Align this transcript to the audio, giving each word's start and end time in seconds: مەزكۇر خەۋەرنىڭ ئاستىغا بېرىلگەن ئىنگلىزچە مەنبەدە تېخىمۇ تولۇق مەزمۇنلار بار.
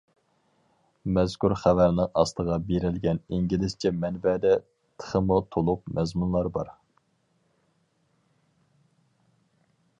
مەزكۇر 1.17 1.53
خەۋەرنىڭ 1.63 2.07
ئاستىغا 2.21 2.57
بېرىلگەن 2.69 3.19
ئىنگلىزچە 3.37 3.93
مەنبەدە 4.05 4.55
تېخىمۇ 5.03 5.39
تولۇق 5.57 5.87
مەزمۇنلار 5.99 6.53
بار. 6.59 6.75